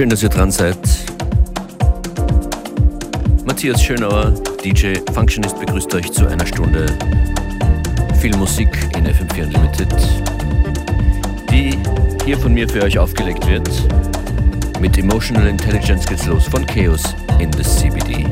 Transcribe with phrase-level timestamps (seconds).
[0.00, 0.78] Schön, dass ihr dran seid.
[3.44, 4.32] Matthias Schönauer,
[4.64, 6.86] DJ Functionist, begrüßt euch zu einer Stunde
[8.18, 9.94] viel Musik in FM4 Unlimited,
[11.50, 11.78] die
[12.24, 13.68] hier von mir für euch aufgelegt wird.
[14.80, 17.02] Mit Emotional Intelligence geht's los von Chaos
[17.38, 18.24] in the CBD.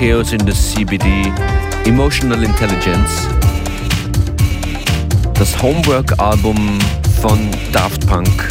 [0.00, 1.30] Chaos in the CBD
[1.84, 3.28] Emotional Intelligence.
[5.34, 6.78] Das Homework-Album
[7.20, 7.38] von
[7.70, 8.48] Daft Punk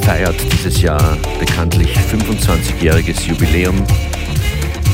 [0.00, 3.76] feiert dieses Jahr bekanntlich 25-jähriges Jubiläum.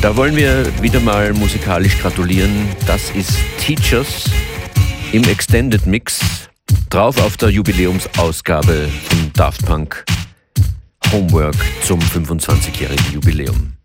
[0.02, 2.68] Da wollen wir wieder mal musikalisch gratulieren.
[2.88, 4.24] Das ist Teachers
[5.12, 6.18] im Extended Mix,
[6.90, 10.04] drauf auf der Jubiläumsausgabe von Daft Punk
[11.12, 13.75] Homework zum 25-jährigen Jubiläum.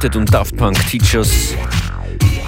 [0.00, 1.54] FM4 Unlimited und Daft Punk Teachers.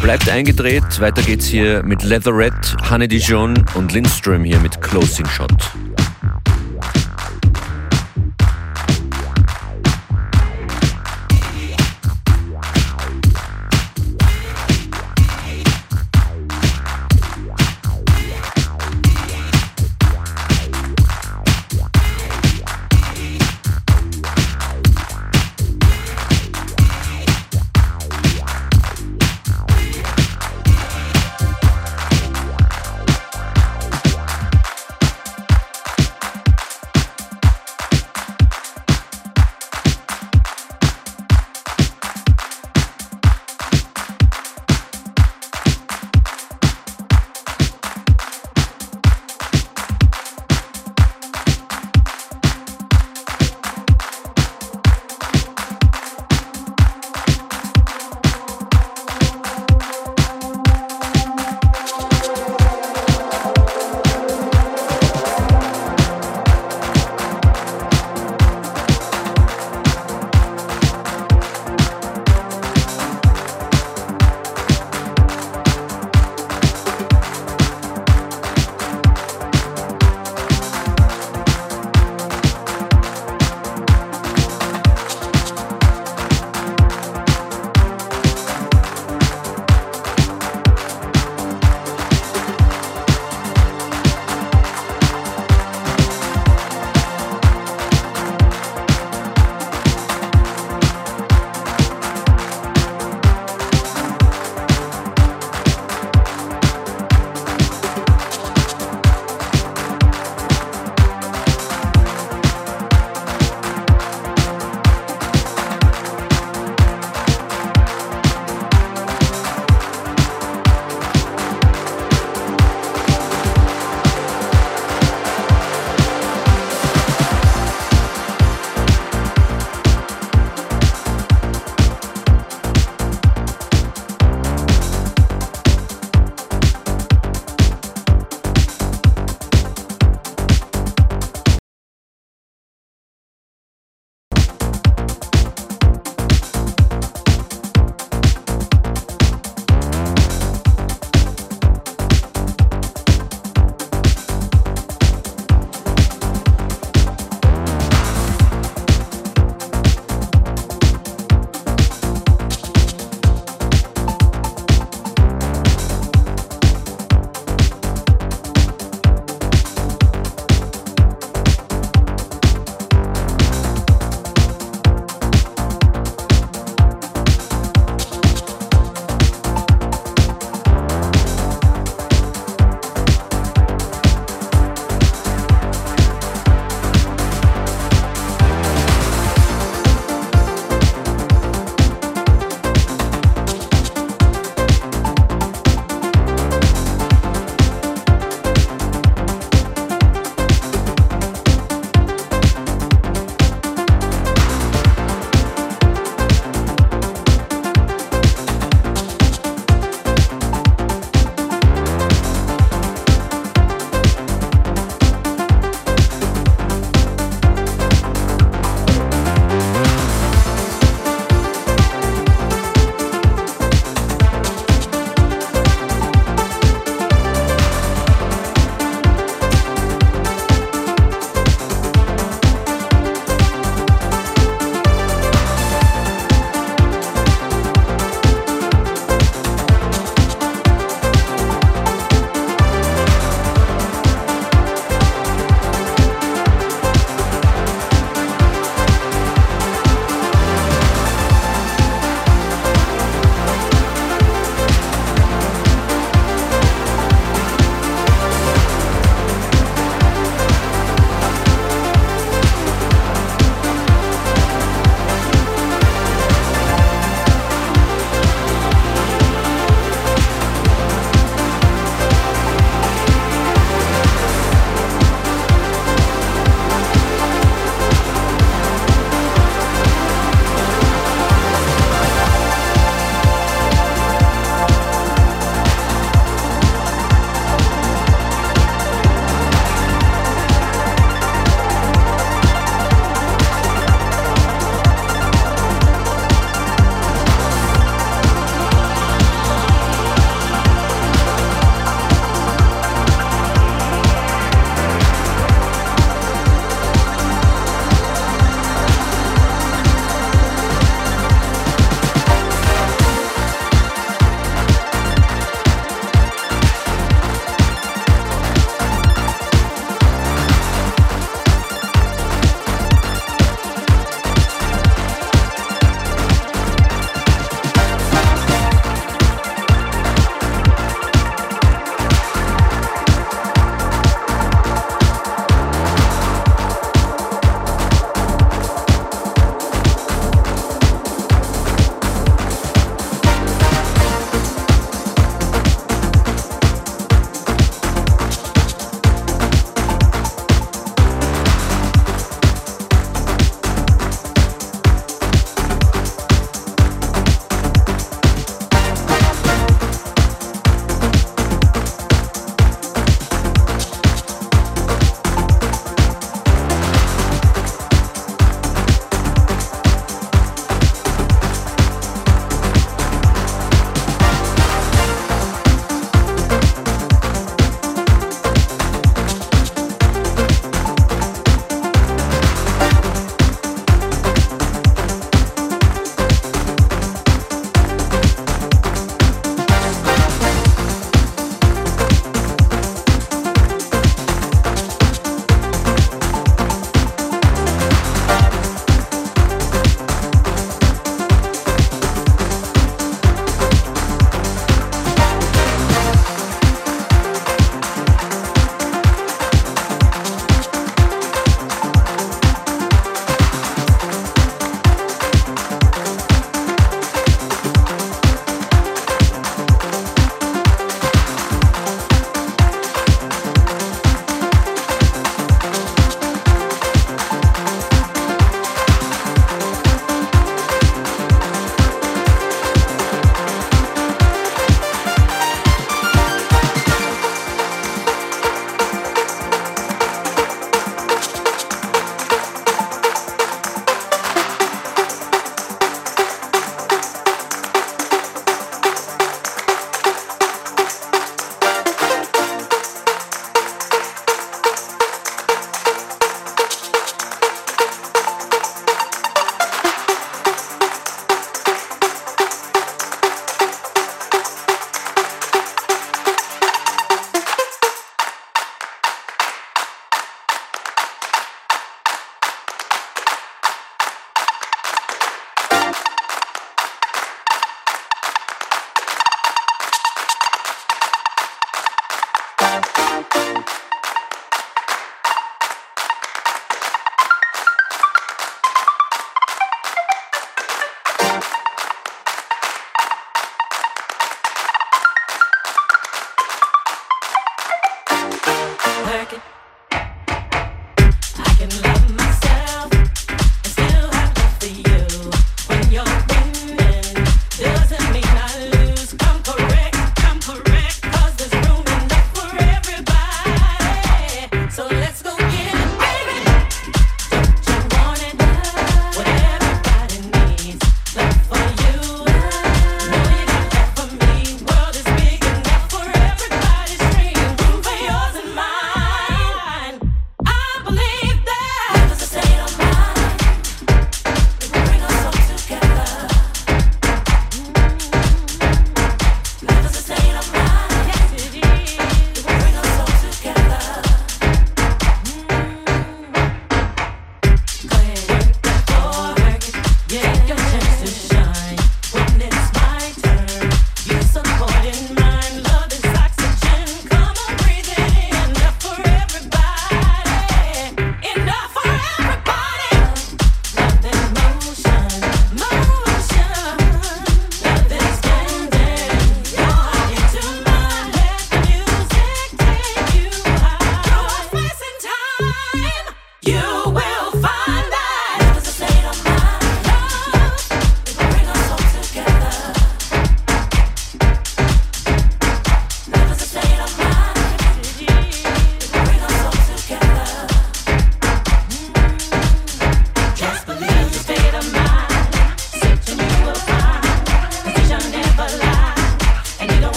[0.00, 5.52] Bleibt eingedreht, weiter geht's hier mit Leatherette, Honey Dijon und Lindström hier mit Closing Shot.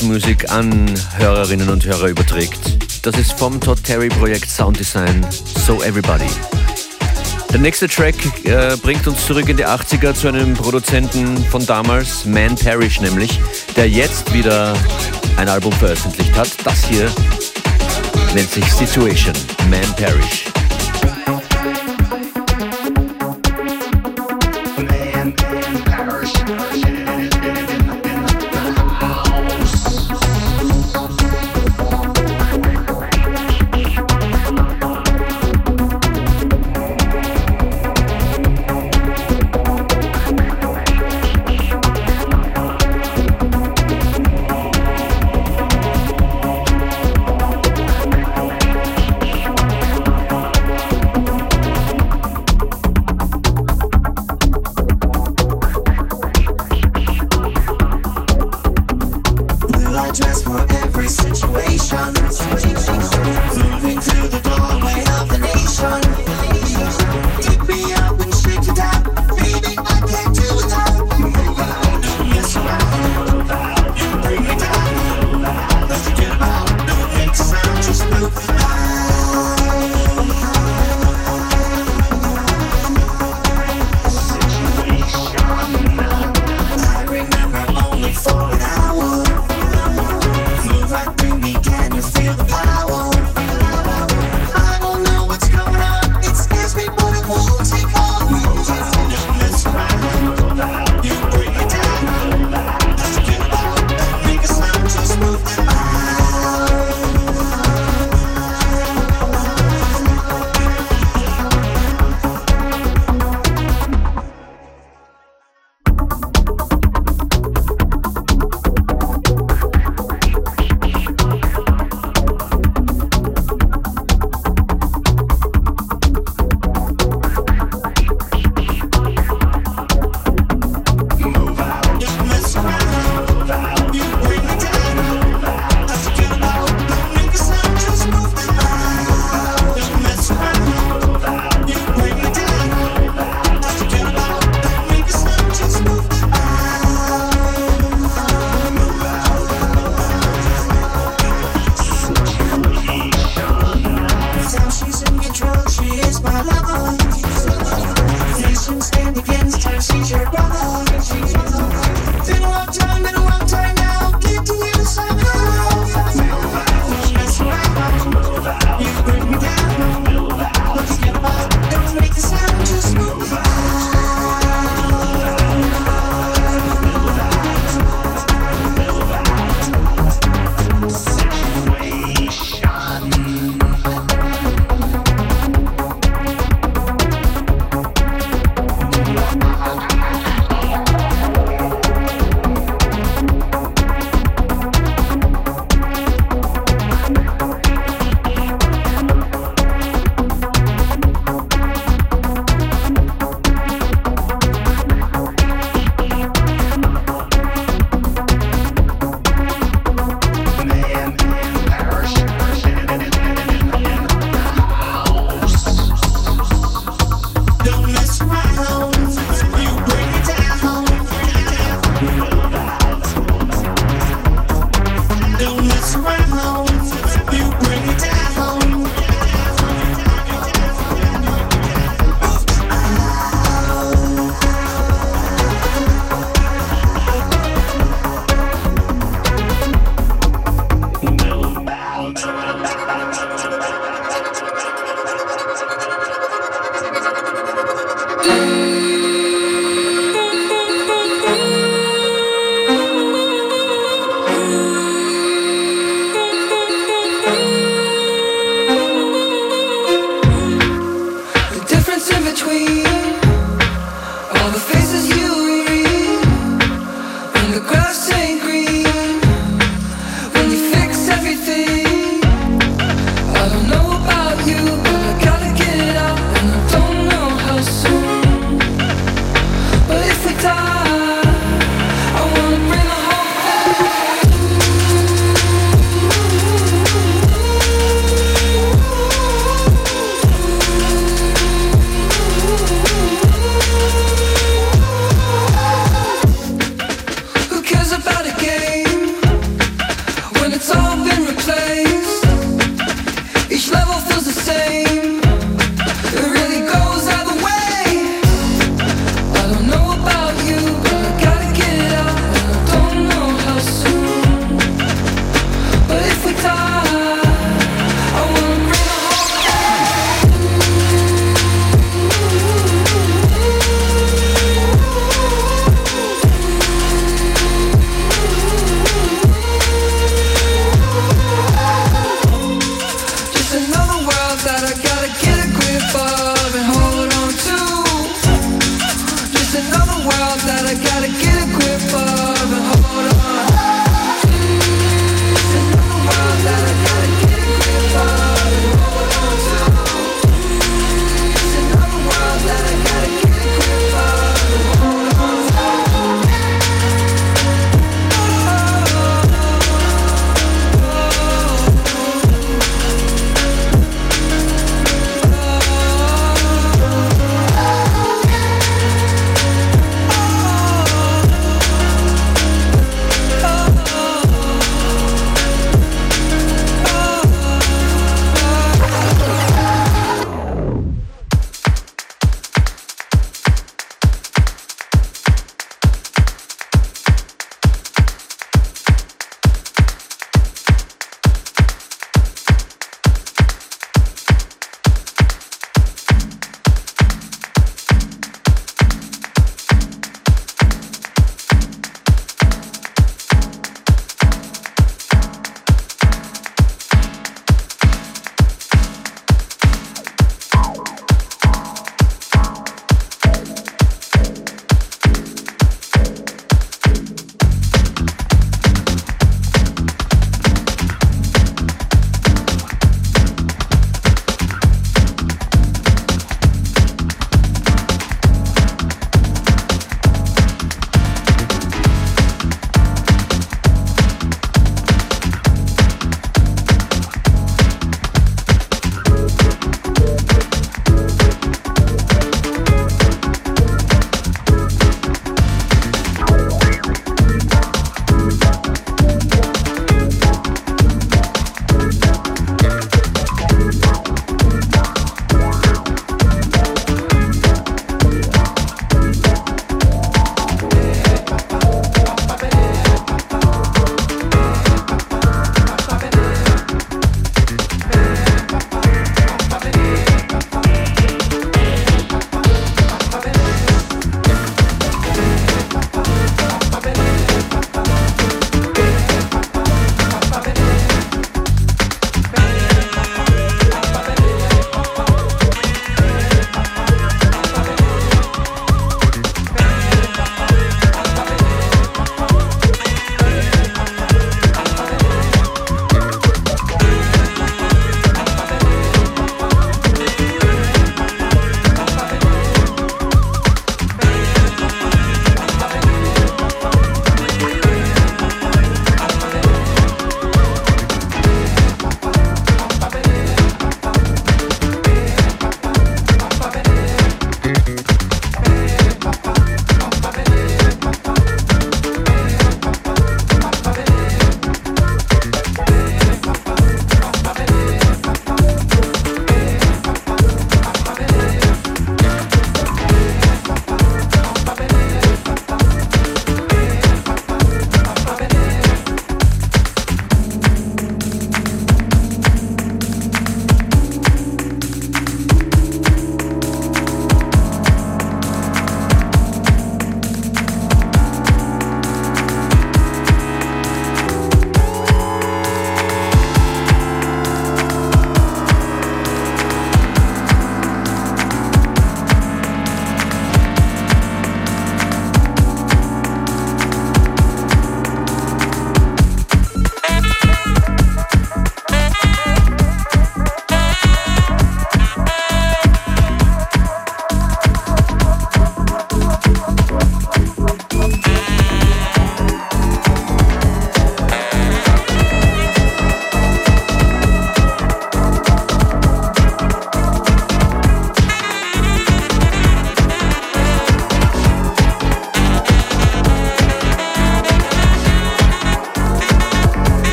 [0.00, 2.60] Mit Hausmusik an Hörerinnen und Hörer überträgt.
[3.02, 5.26] Das ist vom Todd Terry Projekt Sound Design
[5.66, 6.28] So Everybody.
[7.50, 12.24] Der nächste Track äh, bringt uns zurück in die 80er zu einem Produzenten von damals,
[12.26, 13.40] Man Parrish nämlich,
[13.76, 14.76] der jetzt wieder
[15.36, 16.50] ein Album veröffentlicht hat.
[16.64, 17.10] Das hier
[18.34, 19.32] nennt sich Situation,
[19.68, 20.47] Man Parrish.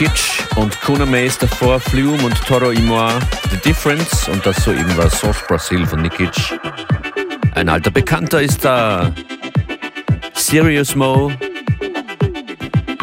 [0.00, 3.18] Nikic und Kuna Mace davor, Flume und Toro Imoa,
[3.50, 6.30] The Difference und das soeben war Soft Brazil von Nikic.
[7.56, 9.12] Ein alter Bekannter ist da,
[10.34, 11.32] Serious Mo.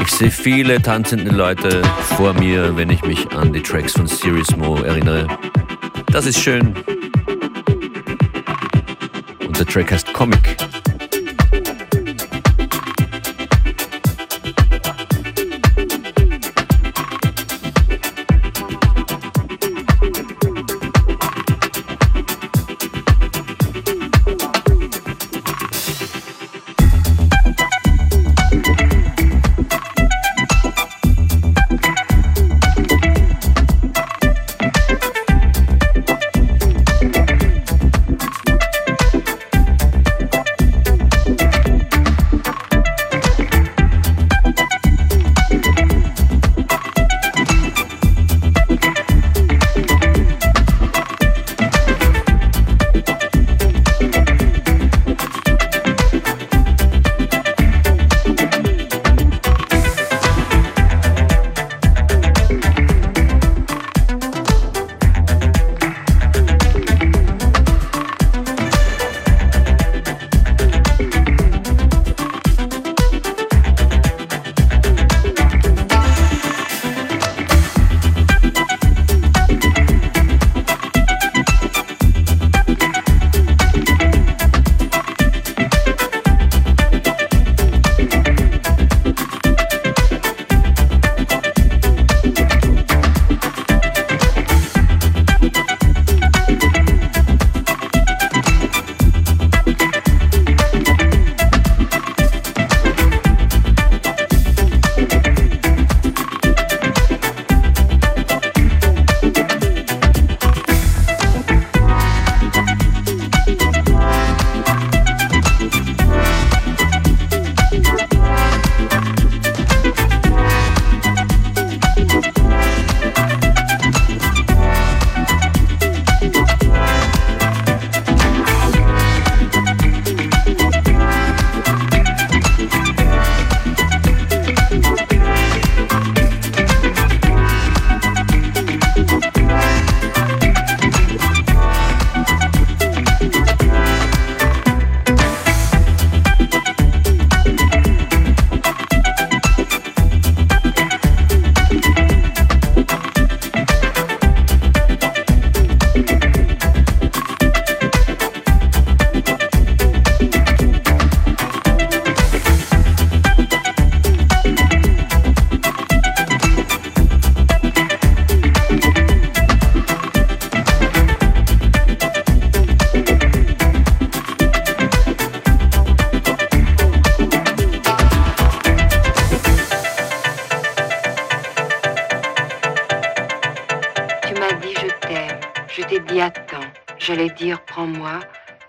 [0.01, 1.81] Ich sehe viele tanzende Leute
[2.15, 5.27] vor mir, wenn ich mich an die Tracks von Serious Mo erinnere.
[6.13, 6.73] Das ist schön.
[9.45, 10.64] Und der Track heißt Comic.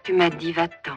[0.07, 0.95] Tu m'as dit va-t'en.